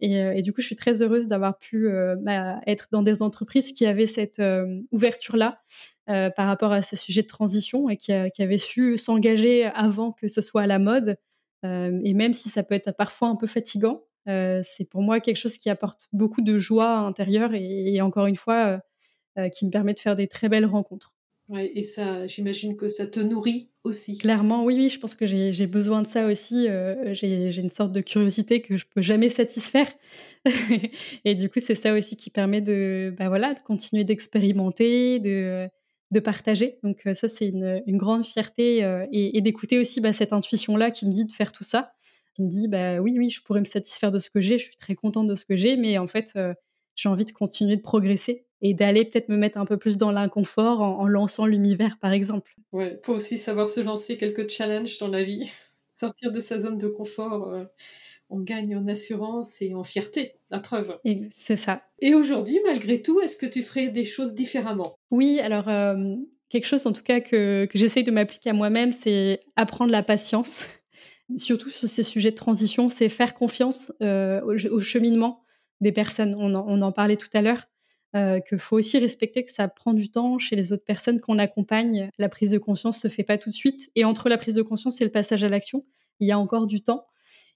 [0.03, 3.21] euh, et, du coup, je suis très heureuse d'avoir pu euh, bah, être dans des
[3.21, 5.61] entreprises qui avaient cette euh, ouverture-là
[6.07, 10.39] par rapport à ces sujets de transition et qui, avaient su s'engager avant que ce
[10.39, 11.17] soit à la mode.
[11.63, 15.57] et même si ça peut être parfois un peu fatigant, c'est pour moi quelque chose
[15.57, 18.81] qui apporte beaucoup de joie intérieure et, et encore une fois,
[19.51, 21.14] qui me permet de faire des très belles rencontres.
[21.47, 24.17] Ouais, et ça, j'imagine que ça te nourrit aussi.
[24.17, 26.67] Clairement, oui, oui, je pense que j'ai besoin de ça aussi.
[26.67, 29.87] Euh, j'ai une sorte de curiosité que je peux jamais satisfaire.
[31.25, 35.69] et du coup, c'est ça aussi qui permet de, bah voilà, de continuer d'expérimenter, de,
[36.23, 36.79] partager.
[36.81, 40.89] Donc euh, ça, c'est une, une, grande fierté euh, et, d'écouter aussi bah, cette intuition-là
[40.89, 41.93] qui me dit de faire tout ça,
[42.35, 44.63] qui me dit, bah oui, oui, je pourrais me satisfaire de ce que j'ai, je
[44.63, 46.33] suis très contente de ce que j'ai, mais en fait,
[46.95, 50.11] j'ai envie de continuer de progresser et d'aller peut-être me mettre un peu plus dans
[50.11, 52.55] l'inconfort en, lançant l'univers, par exemple.
[52.71, 55.51] Ouais, faut aussi savoir se lancer quelques challenges dans la vie,
[55.93, 57.53] sortir de sa zone de confort.
[57.53, 57.65] Euh,
[58.29, 60.97] on gagne en assurance et en fierté, la preuve.
[61.31, 61.83] C'est ça.
[61.99, 64.95] Et aujourd'hui, malgré tout, est-ce que tu ferais des choses différemment?
[65.11, 66.15] Oui, alors euh,
[66.49, 70.03] quelque chose en tout cas que, que j'essaye de m'appliquer à moi-même, c'est apprendre la
[70.03, 70.65] patience.
[71.37, 75.43] Surtout sur ces sujets de transition, c'est faire confiance euh, au, cheminement
[75.81, 76.35] des personnes.
[76.37, 77.67] On en, on en parlait tout à l'heure.
[78.15, 81.37] Euh, qu'il faut aussi respecter que ça prend du temps chez les autres personnes qu'on
[81.37, 82.09] accompagne.
[82.17, 83.89] La prise de conscience se fait pas tout de suite.
[83.95, 85.83] Et entre la prise de conscience et le passage à l'action,
[86.21, 87.07] il y a encore du temps.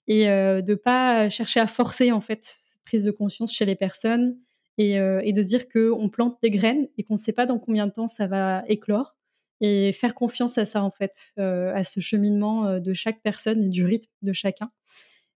[0.07, 3.75] Et euh, de pas chercher à forcer en fait cette prise de conscience chez les
[3.75, 4.37] personnes
[4.77, 7.59] et, euh, de se dire qu'on plante des graines et qu'on ne sait pas dans
[7.59, 9.15] combien de temps ça va éclore.
[9.61, 13.69] Et faire confiance à ça en fait, euh, à ce cheminement de chaque personne et
[13.69, 14.71] du rythme de chacun.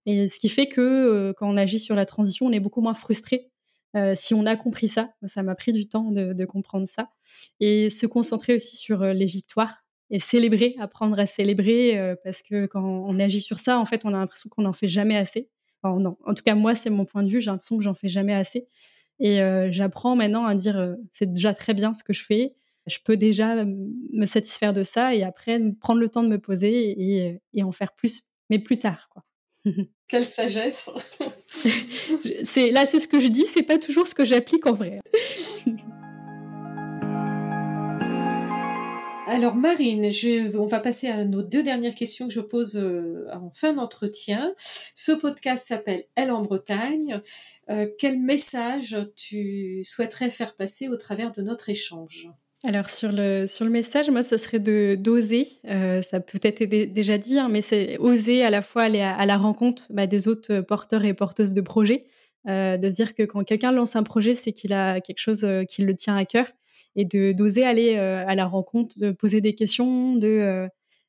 [0.06, 2.94] Et ce qui fait que quand on agit sur la transition, on est beaucoup moins
[2.94, 3.53] frustré
[3.96, 7.10] euh, si on a compris ça, ça m'a pris du temps de, comprendre ça,
[7.60, 12.42] et se concentrer aussi sur euh, les victoires et célébrer, apprendre à célébrer, euh, parce
[12.42, 15.18] que quand on agit sur ça, en fait, on a l'impression qu'on n'en fait jamais
[15.18, 15.50] assez.
[15.84, 16.18] non.
[16.26, 18.34] En tout cas, moi, c'est mon point de vue, j'ai l'impression que j'en fais jamais
[18.34, 18.68] assez.
[19.20, 19.40] Et
[19.72, 22.54] j'apprends maintenant à dire, c'est déjà très bien ce que je fais,
[22.88, 26.92] je peux déjà me satisfaire de ça, et après, prendre le temps de me poser
[26.92, 29.10] et, et en faire plus, mais plus tard.
[29.10, 29.24] Quoi.
[30.08, 30.90] Quelle sagesse
[32.26, 35.00] là, c'est ce que je dis, c'est pas toujours ce que j'applique en vrai.
[39.26, 40.10] Alors Marine,
[40.54, 44.54] on va passer à nos deux dernières questions que je pose euh, en fin d'entretien.
[44.58, 47.20] Ce podcast s'appelle Elle en Bretagne.
[47.70, 52.30] Euh, quel message tu souhaiterais faire passer au travers de notre échange?
[52.66, 55.50] Alors sur le, sur le message, moi, ça serait de d'oser.
[55.68, 59.36] Euh, ça peut être déjà hein, mais c'est oser à la fois aller à, la
[59.36, 62.06] rencontre bah, des autres porteurs et porteuses de projets.
[62.48, 65.64] Euh, de dire que quand quelqu'un lance un projet, c'est qu'il a quelque chose euh,
[65.64, 66.48] qui le tient à cœur.
[66.96, 70.68] Et de d'oser aller à la rencontre, de poser des questions, de,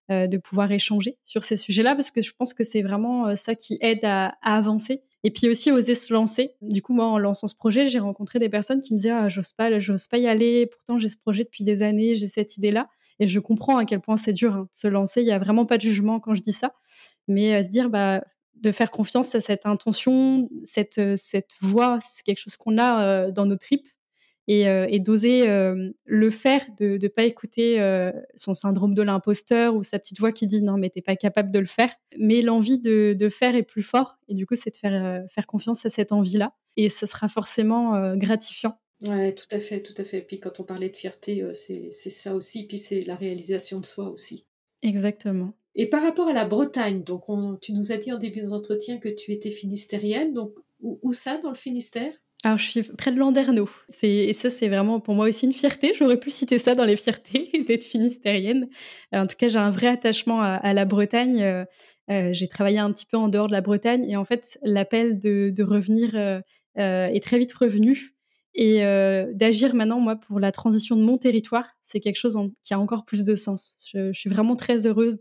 [0.08, 3.76] de pouvoir échanger sur ces sujets-là, parce que je pense que c'est vraiment ça qui
[3.82, 5.02] aide à avancer.
[5.24, 6.54] Et puis aussi oser se lancer.
[6.60, 9.28] Du coup, moi, en lançant ce projet, j'ai rencontré des personnes qui me disaient ah,
[9.28, 10.66] j'ose pas, j'ose pas y aller.
[10.66, 12.88] Pourtant, j'ai ce projet depuis des années, j'ai cette idée-là.
[13.20, 15.22] Et je comprends à quel point c'est dur hein, de se lancer.
[15.22, 16.74] Il y a vraiment pas de jugement quand je dis ça,
[17.26, 18.22] mais à se dire bah
[18.56, 23.30] de faire confiance à cette intention, cette cette voix, c'est quelque chose qu'on a euh,
[23.30, 23.86] dans nos tripes
[24.50, 29.74] euh, et, d'oser euh, le faire, de ne pas écouter euh, son syndrome de l'imposteur
[29.74, 31.90] ou sa petite voix qui dit non mais t'es pas capable de le faire.
[32.18, 35.46] Mais l'envie de, de, faire est plus fort et du coup c'est de faire, faire
[35.46, 38.78] confiance à cette envie-là et ce sera forcément gratifiant.
[39.02, 40.20] Ouais, tout à fait, tout à fait.
[40.20, 42.66] Puis quand on parlait de fierté, c'est ça aussi.
[42.66, 44.46] Puis c'est la réalisation de soi aussi.
[44.82, 45.54] Exactement.
[45.74, 47.24] Et par rapport à la Bretagne, donc
[47.60, 50.32] tu nous as dit en début d'entretien que tu étais finistérienne.
[50.32, 52.14] Donc où ça dans le Finistère?
[52.44, 53.70] Alors, je suis près de Landerneau.
[54.02, 55.94] Et ça, c'est vraiment pour moi aussi une fierté.
[55.98, 58.68] J'aurais pu citer ça dans les fiertés d'être finistérienne.
[59.14, 61.40] Euh, en tout cas, j'ai un vrai attachement à, la Bretagne.
[61.42, 61.64] Euh,
[62.10, 64.04] euh, j'ai travaillé un petit peu en dehors de la Bretagne.
[64.10, 66.42] Et en fait, l'appel de, revenir
[66.76, 68.14] est très vite revenu.
[68.54, 68.80] Et
[69.32, 73.06] d'agir maintenant, moi, pour la transition de mon territoire, c'est quelque chose qui a encore
[73.06, 73.74] plus de sens.
[73.90, 75.16] Je, je suis vraiment très heureuse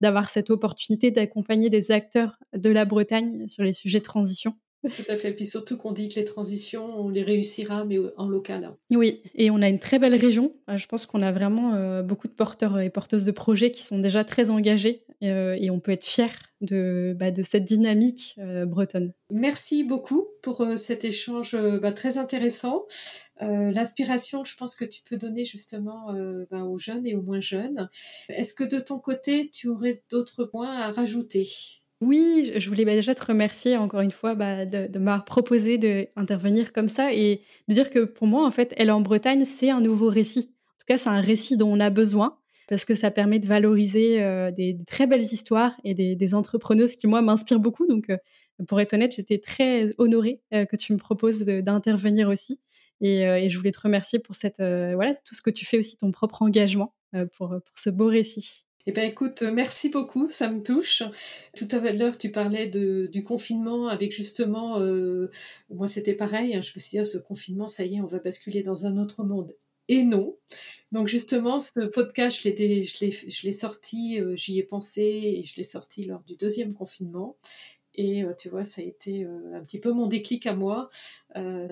[0.00, 4.54] d'avoir cette opportunité d'accompagner des acteurs de la Bretagne sur les sujets de transition.
[4.82, 5.32] Tout à fait.
[5.32, 8.64] Puis surtout qu'on dit que les transitions, on les réussira, mais en local.
[8.64, 8.76] Hein.
[8.90, 10.54] Oui, et on a une très belle région.
[10.68, 13.82] Euh, je pense qu'on a vraiment euh, beaucoup de porteurs et porteuses de projets qui
[13.82, 16.30] sont déjà très engagés euh, et on peut être fier
[16.62, 19.12] de, bah, de cette dynamique bretonne.
[19.30, 22.84] Merci beaucoup pour cet échange bah, très intéressant.
[23.40, 26.12] L'inspiration, je pense que tu peux donner justement
[26.50, 27.88] bah, aux jeunes et aux moins jeunes.
[28.28, 31.48] Est-ce que de ton côté, tu aurais d'autres points à rajouter?
[32.00, 36.72] Oui, je voulais bah, déjà te remercier encore une fois bah, de, m'avoir proposé d'intervenir
[36.72, 39.80] comme ça et de dire que pour moi, en fait, Elle en Bretagne, c'est un
[39.80, 40.54] nouveau récit.
[40.66, 43.46] En tout cas, c'est un récit dont on a besoin parce que ça permet de
[43.46, 47.86] valoriser euh, des, très belles histoires et des, entrepreneuses qui, moi, m'inspirent beaucoup.
[47.86, 48.16] Donc, euh,
[48.66, 52.60] pour être honnête, j'étais très honorée euh, que tu me proposes d'intervenir aussi.
[53.02, 56.42] Et, je voulais te remercier pour cette, tout ce que tu fais aussi, ton propre
[56.42, 56.94] engagement
[57.36, 58.66] pour ce beau récit.
[58.86, 61.02] Eh bien, écoute, merci beaucoup, ça me touche.
[61.54, 65.30] Tout à l'heure, tu parlais du confinement avec justement, euh,
[65.68, 68.06] moi c'était pareil, hein, je me suis dit, ah, ce confinement, ça y est, on
[68.06, 69.54] va basculer dans un autre monde.
[69.88, 70.38] Et non.
[70.92, 76.04] Donc justement, ce podcast, je l'ai sorti, euh, j'y ai pensé et je l'ai sorti
[76.04, 77.36] lors du deuxième confinement.
[77.94, 80.88] Et euh, tu vois, ça a été un petit peu mon déclic à moi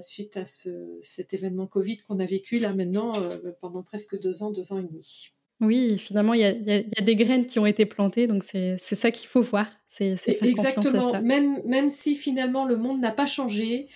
[0.00, 3.12] suite à ce, cet événement Covid qu'on a vécu là maintenant
[3.60, 5.32] pendant presque deux ans, deux ans et demi.
[5.60, 9.28] Oui, finalement, il y a, des graines qui ont été plantées, donc c'est ça qu'il
[9.28, 9.66] faut voir.
[9.88, 11.20] C'est Exactement.
[11.22, 13.88] Même, même si finalement le monde n'a pas changé,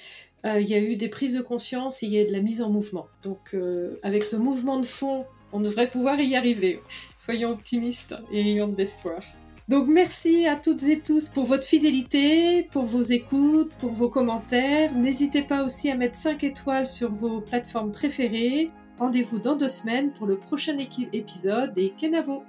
[0.44, 2.40] euh, il y a eu des prises de conscience et il y a de la
[2.40, 3.06] mise en mouvement.
[3.22, 6.80] Donc, euh, avec ce mouvement de fond, on devrait pouvoir y arriver.
[6.88, 9.22] Soyons optimistes et ayons de l'espoir.
[9.68, 14.92] Donc merci à toutes et tous pour votre fidélité, pour vos écoutes, pour vos commentaires.
[14.92, 18.70] N'hésitez pas aussi à mettre 5 étoiles sur vos plateformes préférées.
[18.98, 22.44] Rendez-vous dans deux semaines pour le prochain épisode des Kenavo.